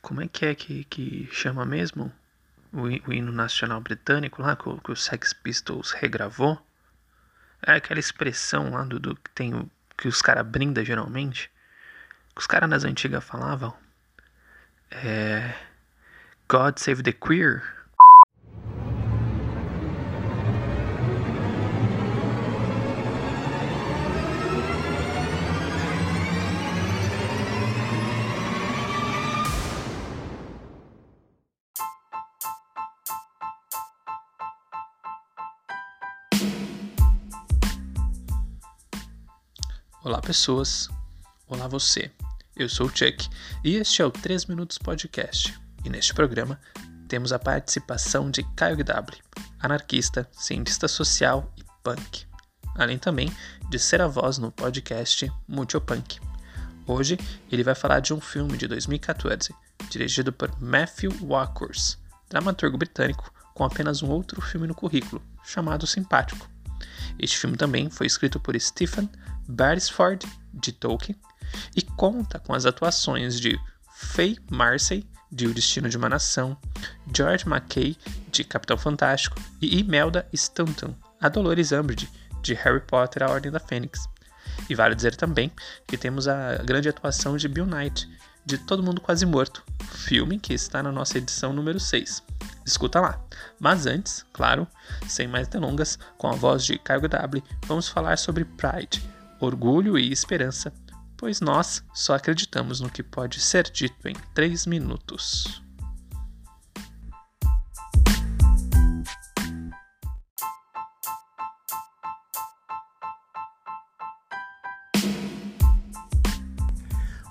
[0.00, 2.12] Como é que é que, que chama mesmo?
[2.72, 6.60] O, o hino nacional britânico lá que, que o Sex Pistols regravou?
[7.62, 11.50] É aquela expressão lá do, do que tem o, que os caras brindam geralmente.
[12.34, 13.76] Que os caras nas antigas falavam.
[14.90, 15.54] É.
[16.48, 17.77] God Save the Queer.
[40.04, 40.88] Olá, pessoas.
[41.48, 42.08] Olá, você.
[42.56, 43.28] Eu sou o Chuck
[43.64, 45.52] e este é o 3 Minutos Podcast.
[45.84, 46.60] E neste programa
[47.08, 49.18] temos a participação de Caio W,
[49.58, 52.26] anarquista, cientista social e punk.
[52.76, 53.28] Além também
[53.68, 56.20] de ser a voz no podcast Multipunk.
[56.86, 57.18] Hoje
[57.50, 59.52] ele vai falar de um filme de 2014,
[59.90, 61.98] dirigido por Matthew Walkers,
[62.30, 66.48] dramaturgo britânico com apenas um outro filme no currículo, chamado Simpático.
[67.18, 69.10] Este filme também foi escrito por Stephen
[69.48, 71.18] Beresford, de Tolkien,
[71.74, 73.58] e conta com as atuações de
[73.94, 76.56] Faye Marcy, de O Destino de uma Nação,
[77.14, 77.96] George McKay,
[78.30, 82.08] de Capitão Fantástico, e Imelda Stanton, a Dolores Umbridge,
[82.42, 84.08] de Harry Potter A Ordem da Fênix.
[84.68, 85.50] E vale dizer também
[85.86, 88.08] que temos a grande atuação de Bill Knight,
[88.44, 92.22] de Todo Mundo Quase Morto, filme que está na nossa edição número 6.
[92.64, 93.20] Escuta lá.
[93.58, 94.66] Mas antes, claro,
[95.06, 99.02] sem mais delongas, com a voz de Caio W, vamos falar sobre Pride,
[99.40, 100.72] orgulho e esperança,
[101.16, 105.62] pois nós só acreditamos no que pode ser dito em três minutos.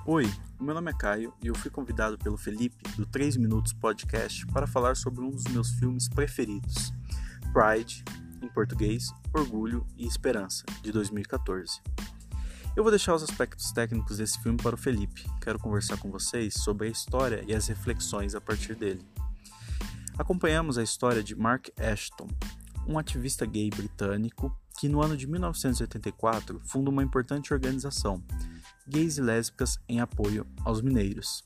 [0.06, 0.26] Oi,
[0.58, 4.66] meu nome é Caio e eu fui convidado pelo Felipe do 3 Minutos Podcast para
[4.66, 6.94] falar sobre um dos meus filmes preferidos,
[7.52, 8.06] Pride,
[8.58, 11.80] português, Orgulho e Esperança, de 2014.
[12.76, 15.24] Eu vou deixar os aspectos técnicos desse filme para o Felipe.
[15.40, 19.06] Quero conversar com vocês sobre a história e as reflexões a partir dele.
[20.18, 22.28] Acompanhamos a história de Mark Ashton,
[22.88, 28.24] um ativista gay britânico que no ano de 1984 funda uma importante organização,
[28.88, 31.44] Gays e Lésbicas em Apoio aos Mineiros.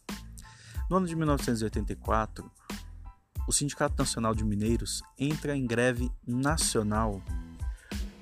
[0.89, 2.49] No ano de 1984,
[3.47, 7.21] o Sindicato Nacional de Mineiros entra em greve nacional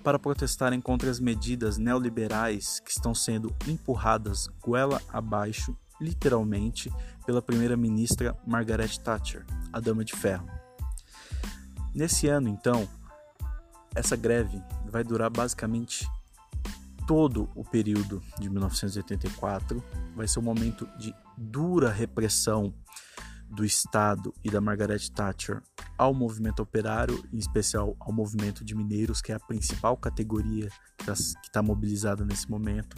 [0.03, 6.91] para protestarem contra as medidas neoliberais que estão sendo empurradas goela abaixo, literalmente,
[7.25, 10.49] pela primeira-ministra Margaret Thatcher, a Dama de Ferro.
[11.93, 12.87] Nesse ano, então,
[13.93, 16.07] essa greve vai durar basicamente
[17.05, 19.83] todo o período de 1984.
[20.15, 22.73] Vai ser um momento de dura repressão
[23.49, 25.61] do Estado e da Margaret Thatcher
[25.97, 31.11] ao movimento operário, em especial ao movimento de mineiros, que é a principal categoria que
[31.11, 32.95] está tá mobilizada nesse momento.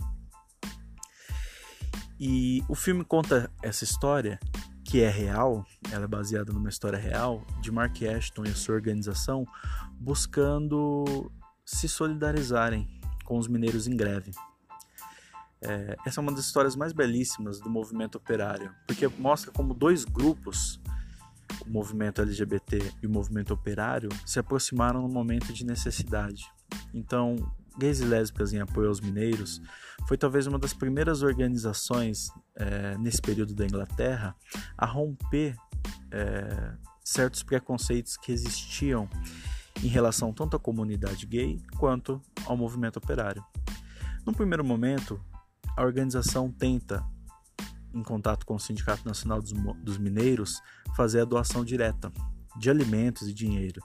[2.19, 4.39] E o filme conta essa história,
[4.83, 8.75] que é real, ela é baseada numa história real, de Mark Ashton e a sua
[8.75, 9.45] organização
[9.99, 11.31] buscando
[11.65, 12.87] se solidarizarem
[13.25, 14.31] com os mineiros em greve.
[15.63, 20.03] É, essa é uma das histórias mais belíssimas do movimento operário, porque mostra como dois
[20.03, 20.81] grupos,
[21.65, 26.45] o movimento LGBT e o movimento operário, se aproximaram no momento de necessidade.
[26.93, 27.35] Então,
[27.77, 29.61] Gays e Lésbicas em Apoio aos Mineiros
[30.07, 34.35] foi talvez uma das primeiras organizações é, nesse período da Inglaterra
[34.77, 35.55] a romper
[36.11, 36.73] é,
[37.03, 39.07] certos preconceitos que existiam
[39.83, 43.43] em relação tanto à comunidade gay quanto ao movimento operário.
[44.25, 45.19] Num primeiro momento,
[45.75, 47.03] a organização tenta,
[47.93, 50.61] em contato com o Sindicato Nacional dos, dos Mineiros,
[50.95, 52.11] fazer a doação direta
[52.57, 53.81] de alimentos e dinheiro.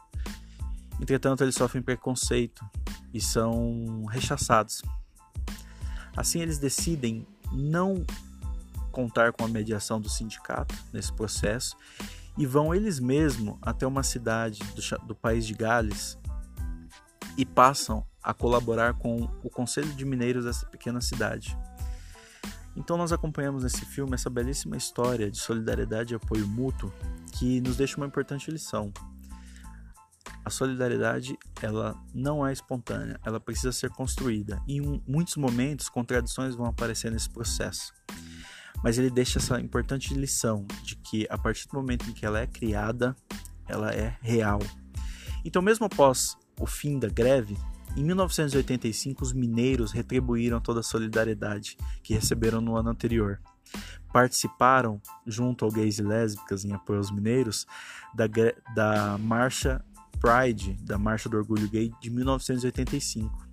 [1.01, 2.65] Entretanto, eles sofrem preconceito
[3.13, 4.83] e são rechaçados.
[6.17, 8.05] Assim, eles decidem não
[8.91, 11.77] contar com a mediação do sindicato nesse processo
[12.39, 16.19] e vão eles mesmos até uma cidade do, do país de Gales
[17.37, 21.57] e passam a colaborar com o Conselho de Mineiros dessa pequena cidade.
[22.77, 26.93] Então nós acompanhamos nesse filme essa belíssima história de solidariedade e apoio mútuo
[27.33, 28.93] que nos deixa uma importante lição.
[30.45, 34.63] A solidariedade, ela não é espontânea, ela precisa ser construída.
[34.69, 37.93] E em muitos momentos contradições vão aparecer nesse processo.
[38.85, 42.41] Mas ele deixa essa importante lição de que a partir do momento em que ela
[42.41, 43.17] é criada,
[43.67, 44.61] ela é real.
[45.45, 47.57] Então mesmo após o fim da greve,
[47.97, 53.41] em 1985, os mineiros retribuíram toda a solidariedade que receberam no ano anterior.
[54.13, 57.67] participaram, junto ao gays e lésbicas em apoio aos mineiros,
[58.15, 58.25] da,
[58.75, 59.85] da Marcha
[60.21, 63.47] Pride, da Marcha do Orgulho Gay de 1985.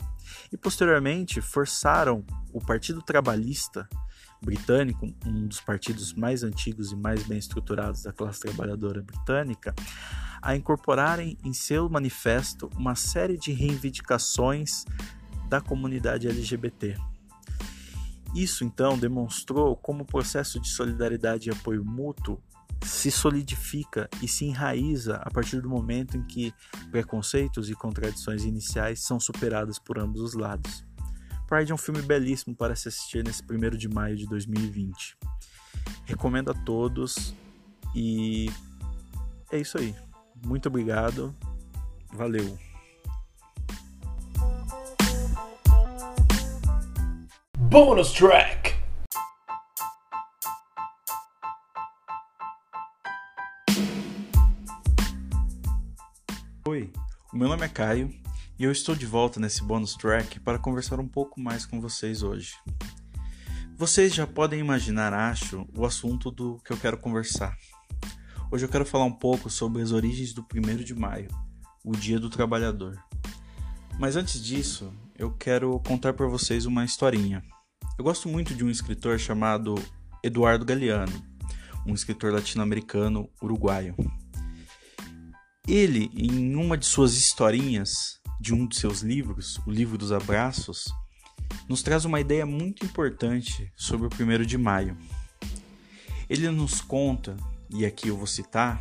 [0.51, 3.89] E posteriormente forçaram o Partido Trabalhista
[4.44, 9.74] britânico, um dos partidos mais antigos e mais bem estruturados da classe trabalhadora britânica,
[10.42, 14.86] a incorporarem em seu manifesto uma série de reivindicações
[15.50, 16.98] da comunidade LGBT.
[18.36, 22.42] Isso então demonstrou como o processo de solidariedade e apoio mútuo
[22.84, 26.54] se solidifica e se enraiza a partir do momento em que
[26.92, 30.84] preconceitos e contradições iniciais são superadas por ambos os lados.
[31.53, 35.15] Pride é um filme belíssimo para se assistir nesse 1 de maio de 2020.
[36.03, 37.35] Recomendo a todos
[37.94, 38.50] e
[39.51, 39.94] é isso aí.
[40.44, 41.31] Muito obrigado.
[42.11, 42.57] Valeu.
[47.55, 48.73] Bonus track.
[56.67, 56.91] Oi,
[57.31, 58.23] o meu nome é Caio
[58.63, 62.24] e eu estou de volta nesse bonus track para conversar um pouco mais com vocês
[62.24, 62.54] hoje.
[63.75, 67.57] Vocês já podem imaginar, acho, o assunto do que eu quero conversar.
[68.50, 71.27] Hoje eu quero falar um pouco sobre as origens do 1 de maio,
[71.83, 72.98] o Dia do Trabalhador.
[74.00, 77.44] Mas antes disso, eu quero contar para vocês uma historinha.
[77.98, 79.75] Eu gosto muito de um escritor chamado
[80.24, 81.21] Eduardo Galeano,
[81.86, 83.94] um escritor latino-americano uruguaio.
[85.68, 90.94] Ele, em uma de suas historinhas, de um de seus livros, o Livro dos Abraços,
[91.69, 94.98] nos traz uma ideia muito importante sobre o 1 de maio.
[96.30, 97.38] Ele nos conta,
[97.69, 98.80] e aqui eu vou citar,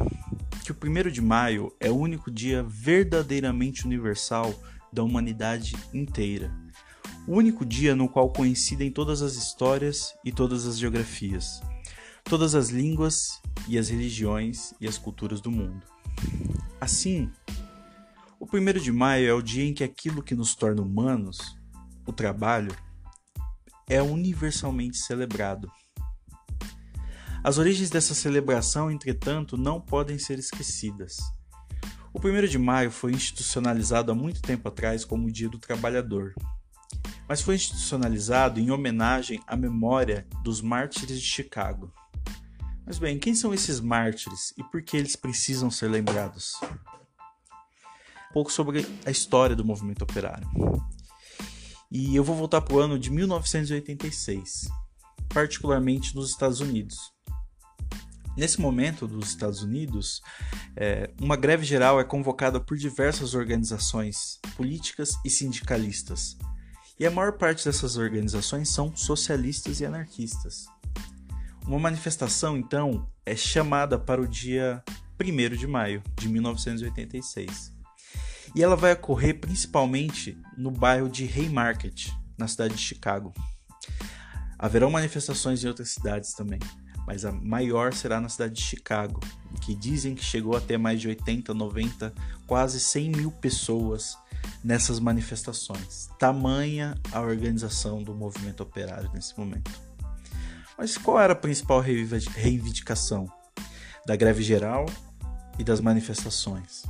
[0.65, 4.53] que o 1 de maio é o único dia verdadeiramente universal
[4.93, 6.53] da humanidade inteira.
[7.25, 11.63] O único dia no qual coincidem todas as histórias e todas as geografias,
[12.25, 15.87] todas as línguas e as religiões e as culturas do mundo.
[16.81, 17.31] Assim,
[18.43, 21.57] o 1 de maio é o dia em que aquilo que nos torna humanos,
[22.05, 22.75] o trabalho,
[23.89, 25.71] é universalmente celebrado.
[27.45, 31.19] As origens dessa celebração, entretanto, não podem ser esquecidas.
[32.13, 36.35] O 1 de maio foi institucionalizado há muito tempo atrás como o Dia do Trabalhador,
[37.29, 41.95] mas foi institucionalizado em homenagem à memória dos mártires de Chicago.
[42.85, 46.55] Mas bem, quem são esses mártires e por que eles precisam ser lembrados?
[48.33, 50.49] Pouco sobre a história do movimento operário.
[51.91, 54.69] E eu vou voltar para o ano de 1986,
[55.29, 57.13] particularmente nos Estados Unidos.
[58.35, 60.23] Nesse momento dos Estados Unidos,
[60.75, 66.39] é, uma greve geral é convocada por diversas organizações políticas e sindicalistas,
[66.99, 70.65] e a maior parte dessas organizações são socialistas e anarquistas.
[71.67, 74.83] Uma manifestação, então, é chamada para o dia
[75.21, 77.72] 1 de maio de 1986
[78.55, 83.33] e ela vai ocorrer principalmente no bairro de Haymarket, na cidade de Chicago.
[84.59, 86.61] Haverão manifestações em outras cidades também,
[87.07, 89.21] mas a maior será na cidade de Chicago,
[89.63, 92.13] que dizem que chegou até mais de 80, 90,
[92.47, 94.17] quase 100 mil pessoas
[94.63, 96.09] nessas manifestações.
[96.19, 99.71] Tamanha a organização do movimento operário nesse momento.
[100.79, 103.27] Mas qual era a principal reivindicação
[104.07, 104.87] da greve geral
[105.59, 106.83] e das manifestações?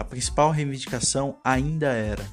[0.00, 2.26] A principal reivindicação ainda era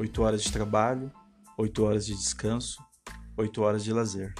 [0.00, 1.12] 8 horas de trabalho,
[1.56, 2.82] 8 horas de descanso,
[3.36, 4.34] 8 horas de lazer.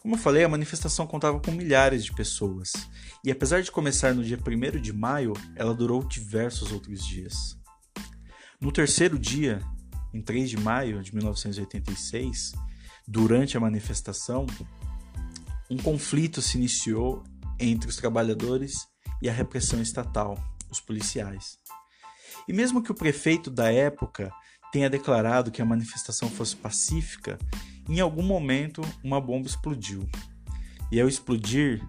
[0.00, 2.72] Como eu falei, a manifestação contava com milhares de pessoas,
[3.22, 7.58] e apesar de começar no dia 1 de maio, ela durou diversos outros dias.
[8.58, 9.60] No terceiro dia,
[10.14, 12.52] em 3 de maio de 1986,
[13.06, 14.46] durante a manifestação,
[15.70, 17.22] um conflito se iniciou
[17.60, 18.88] entre os trabalhadores
[19.20, 20.42] e a repressão estatal
[20.74, 21.58] os policiais.
[22.46, 24.32] E mesmo que o prefeito da época
[24.72, 27.38] tenha declarado que a manifestação fosse pacífica,
[27.88, 30.08] em algum momento uma bomba explodiu.
[30.90, 31.82] E ao explodir,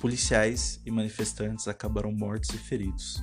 [0.00, 3.22] policiais e manifestantes acabaram mortos e feridos.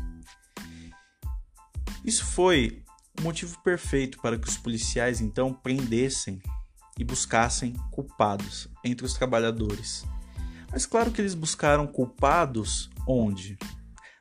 [2.03, 2.83] Isso foi
[3.19, 6.41] o motivo perfeito para que os policiais então prendessem
[6.97, 10.05] e buscassem culpados entre os trabalhadores.
[10.71, 13.57] Mas claro que eles buscaram culpados onde?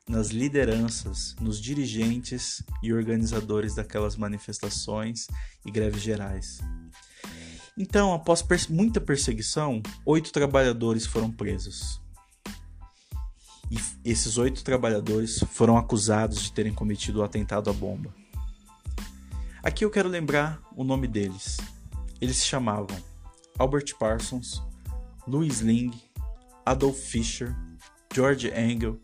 [0.07, 5.27] Nas lideranças, nos dirigentes e organizadores daquelas manifestações
[5.65, 6.59] e greves gerais.
[7.77, 11.99] Então, após muita perseguição, oito trabalhadores foram presos.
[13.69, 13.77] E
[14.09, 18.13] esses oito trabalhadores foram acusados de terem cometido o atentado à bomba.
[19.63, 21.57] Aqui eu quero lembrar o nome deles.
[22.21, 22.95] Eles se chamavam
[23.57, 24.61] Albert Parsons,
[25.27, 25.91] Louis Ling,
[26.63, 27.55] Adolf Fischer,
[28.13, 28.99] George Engel,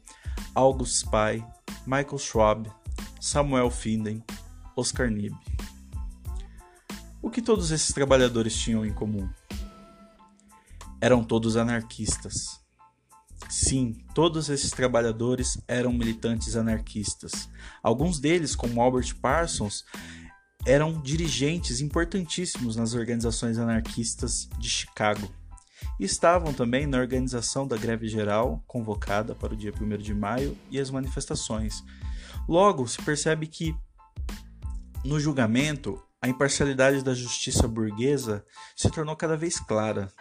[0.54, 1.44] August Spy,
[1.86, 2.72] Michael Schwab,
[3.20, 4.24] Samuel Finden,
[4.76, 5.34] Oscar Nib.
[7.22, 9.30] O que todos esses trabalhadores tinham em comum?
[11.00, 12.60] Eram todos anarquistas.
[13.50, 17.50] Sim, todos esses trabalhadores eram militantes anarquistas.
[17.84, 19.84] Alguns deles, como Albert Parsons,
[20.66, 25.30] eram dirigentes importantíssimos nas organizações anarquistas de Chicago.
[26.00, 30.58] E estavam também na organização da greve geral convocada para o dia 1 de maio
[30.70, 31.84] e as manifestações.
[32.48, 33.76] Logo, se percebe que
[35.04, 38.46] no julgamento a imparcialidade da justiça burguesa
[38.76, 40.12] se tornou cada vez clara.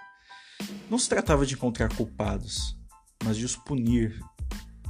[0.89, 2.77] Não se tratava de encontrar culpados,
[3.25, 4.19] mas de os punir,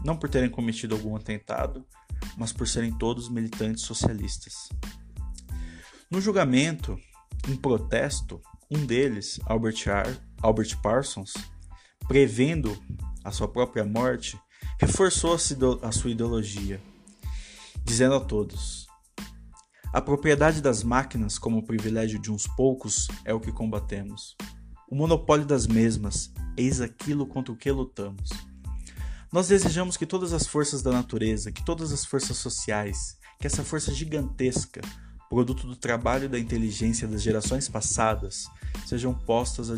[0.05, 1.85] não por terem cometido algum atentado,
[2.37, 4.69] mas por serem todos militantes socialistas.
[6.11, 6.99] No julgamento,
[7.49, 10.07] em protesto, um deles, Albert, Ar,
[10.43, 11.35] Albert Parsons,
[12.09, 12.77] prevendo
[13.25, 14.41] a sua própria morte,
[14.79, 16.81] reforçou a sua ideologia,
[17.85, 18.87] dizendo a todos:
[19.93, 24.37] A propriedade das máquinas como privilégio de uns poucos é o que combatemos.
[24.91, 28.31] O monopólio das mesmas, eis aquilo contra o que lutamos.
[29.33, 33.63] Nós desejamos que todas as forças da natureza, que todas as forças sociais, que essa
[33.63, 34.81] força gigantesca,
[35.31, 38.49] produto do trabalho e da inteligência das gerações passadas,
[38.85, 39.71] sejam postas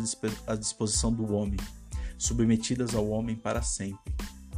[0.47, 1.59] à disposição do homem,
[2.17, 4.11] submetidas ao homem para sempre.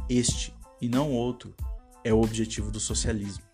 [0.08, 1.54] Este, e não outro,
[2.02, 3.44] é o objetivo do socialismo.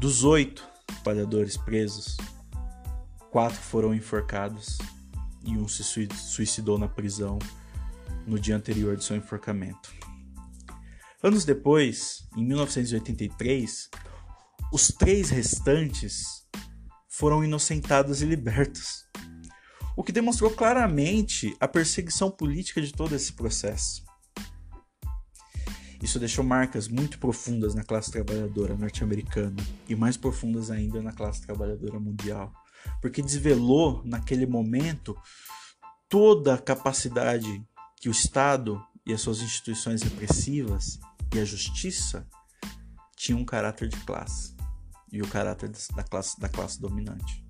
[0.00, 2.16] Dos oito trabalhadores presos,
[3.30, 4.76] quatro foram enforcados
[5.44, 7.38] e um se suicidou na prisão
[8.26, 9.92] no dia anterior de seu enforcamento.
[11.22, 13.88] Anos depois, em 1983,
[14.72, 16.46] os três restantes
[17.08, 19.04] foram inocentados e libertos,
[19.96, 24.04] o que demonstrou claramente a perseguição política de todo esse processo.
[26.00, 29.56] Isso deixou marcas muito profundas na classe trabalhadora norte-americana
[29.88, 32.52] e mais profundas ainda na classe trabalhadora mundial,
[33.02, 35.16] porque desvelou naquele momento
[36.08, 37.62] toda a capacidade
[38.00, 40.98] que o Estado e as suas instituições repressivas
[41.34, 42.26] e a justiça
[43.14, 44.59] tinham um caráter de classe
[45.12, 47.44] e o caráter da classe, da classe dominante.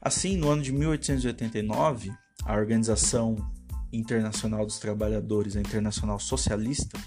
[0.00, 2.12] Assim, no ano de 1889,
[2.44, 3.36] a Organização
[3.92, 6.98] Internacional dos Trabalhadores, a Internacional Socialista,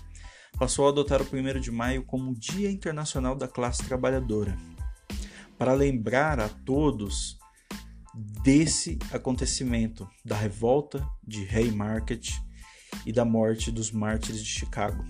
[0.57, 4.57] passou a adotar o 1 de maio como Dia Internacional da Classe Trabalhadora,
[5.57, 7.39] para lembrar a todos
[8.43, 12.29] desse acontecimento, da revolta de Haymarket
[13.05, 15.03] e da morte dos mártires de Chicago.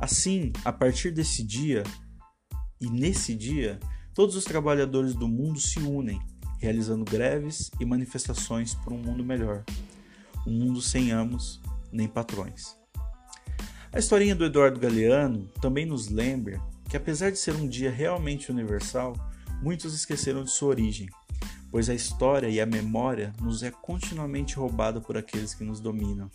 [0.00, 1.82] Assim, a partir desse dia,
[2.82, 3.78] e nesse dia,
[4.12, 6.20] todos os trabalhadores do mundo se unem,
[6.58, 9.64] realizando greves e manifestações por um mundo melhor,
[10.44, 11.60] um mundo sem amos
[11.92, 12.76] nem patrões.
[13.92, 18.50] A historinha do Eduardo Galeano também nos lembra que, apesar de ser um dia realmente
[18.50, 19.14] universal,
[19.62, 21.08] muitos esqueceram de sua origem,
[21.70, 26.28] pois a história e a memória nos é continuamente roubada por aqueles que nos dominam.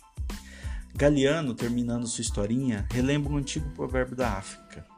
[0.94, 4.97] Galeano, terminando sua historinha, relembra um antigo provérbio da África.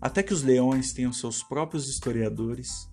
[0.00, 2.88] Até que os leões tenham seus próprios historiadores,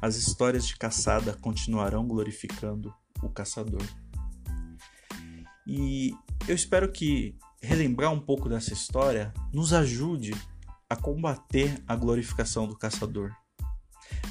[0.00, 3.82] as histórias de caçada continuarão glorificando o caçador.
[5.66, 6.14] E
[6.46, 10.32] eu espero que relembrar um pouco dessa história nos ajude
[10.88, 13.32] a combater a glorificação do caçador.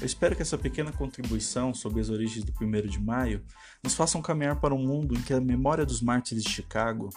[0.00, 3.44] Eu espero que essa pequena contribuição sobre as origens do 1 de maio
[3.82, 7.10] nos façam caminhar para um mundo em que a memória dos mártires de Chicago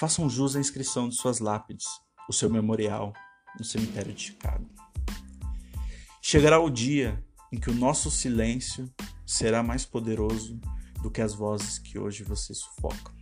[0.00, 1.86] façam jus à inscrição de suas lápides,
[2.28, 3.12] o seu memorial
[3.58, 4.68] no cemitério de Chicago.
[6.20, 8.90] Chegará o dia em que o nosso silêncio
[9.26, 10.60] será mais poderoso
[11.02, 13.12] do que as vozes que hoje você sufoca.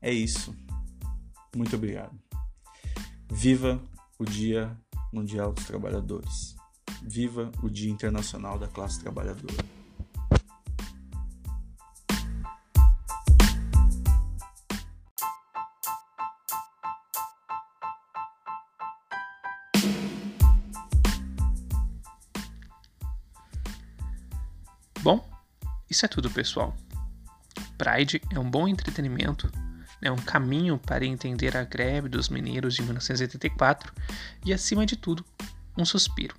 [0.00, 0.54] É isso.
[1.56, 2.16] Muito obrigado.
[3.30, 3.82] Viva
[4.18, 4.76] o Dia
[5.12, 6.54] Mundial dos Trabalhadores.
[7.02, 9.77] Viva o Dia Internacional da Classe Trabalhadora.
[25.02, 25.28] Bom,
[25.88, 26.76] isso é tudo, pessoal.
[27.76, 29.50] Pride é um bom entretenimento
[30.00, 33.92] é um caminho para entender a greve dos mineiros de 1984
[34.44, 35.24] e, acima de tudo,
[35.76, 36.36] um suspiro,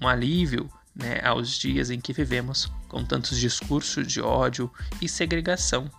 [0.00, 5.90] um alívio né, aos dias em que vivemos com tantos discursos de ódio e segregação.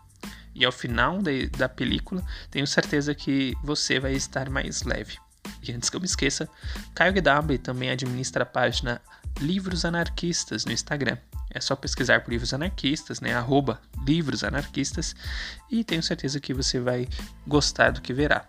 [0.53, 5.17] E ao final de, da película, tenho certeza que você vai estar mais leve.
[5.63, 6.49] E antes que eu me esqueça,
[6.93, 9.01] Caio Guedabri também administra a página
[9.39, 11.17] Livros Anarquistas no Instagram,
[11.51, 13.33] É só pesquisar por livros anarquistas, né?
[13.33, 15.15] Arroba livros anarquistas,
[15.69, 17.07] e tenho certeza que você vai
[17.47, 18.45] gostar do que verá.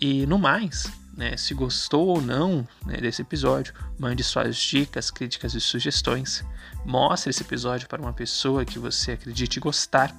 [0.00, 5.54] E no mais, né, se gostou ou não né, desse episódio, mande suas dicas, críticas
[5.54, 6.44] e sugestões.
[6.84, 10.14] Mostre esse episódio para uma pessoa que você acredite gostar.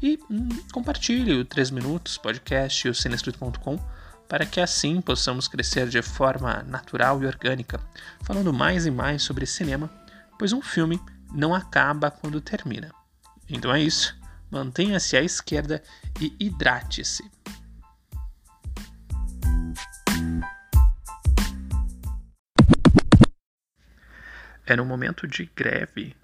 [0.00, 3.78] E hum, compartilhe o 3 Minutos Podcast e o cinescrito.com
[4.28, 7.80] para que assim possamos crescer de forma natural e orgânica,
[8.22, 9.90] falando mais e mais sobre cinema,
[10.38, 11.00] pois um filme
[11.36, 12.90] não acaba quando termina.
[13.48, 14.18] Então é isso.
[14.50, 15.82] Mantenha-se à esquerda
[16.18, 17.30] e hidrate-se.
[24.64, 26.16] É no momento de greve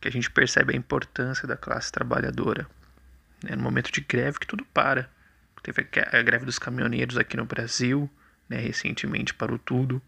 [0.00, 2.66] que a gente percebe a importância da classe trabalhadora.
[3.46, 5.08] É no momento de greve que tudo para.
[5.62, 8.10] Teve a greve dos caminhoneiros aqui no Brasil,
[8.48, 10.02] né, recentemente parou tudo.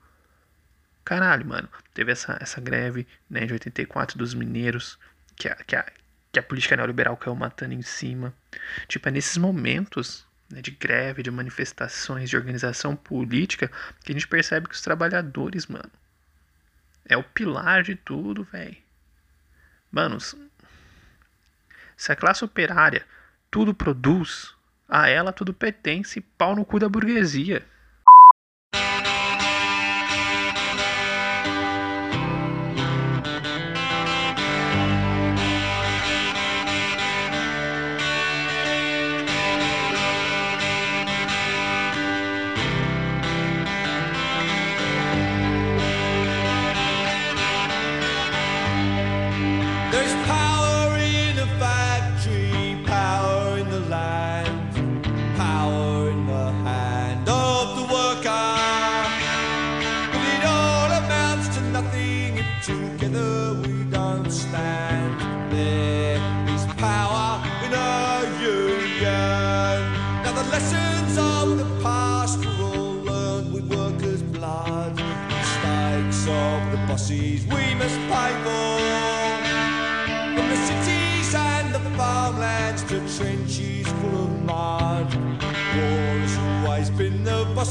[1.05, 4.99] Caralho, mano, teve essa, essa greve né, de 84 dos mineiros,
[5.37, 5.85] que a, que, a,
[6.33, 8.33] que a política neoliberal caiu matando em cima.
[8.89, 13.71] Tipo, é nesses momentos né, de greve, de manifestações, de organização política,
[14.03, 15.91] que a gente percebe que os trabalhadores, mano,
[17.05, 18.77] é o pilar de tudo, velho.
[19.93, 23.07] Mano, se a classe operária
[23.51, 24.55] tudo produz,
[24.89, 27.65] a ela tudo pertence, pau no cu da burguesia.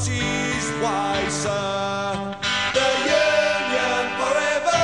[0.08, 2.36] The way, sir.
[2.74, 2.88] The
[3.24, 4.82] union forever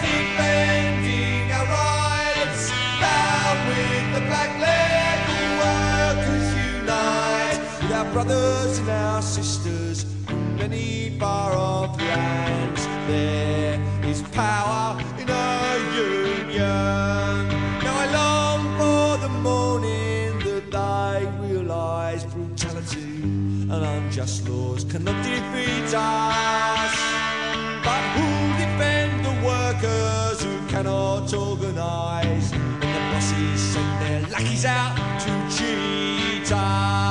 [0.00, 2.70] defending our rights.
[3.00, 5.18] Down with the black leg,
[5.62, 7.58] workers unite.
[7.82, 12.86] With our brothers and our sisters in many far off lands.
[13.06, 14.81] There is power
[25.94, 26.94] us.
[27.84, 32.52] But who'll defend the workers who cannot organise?
[32.52, 37.01] And the bosses send their lackeys out to cheat us.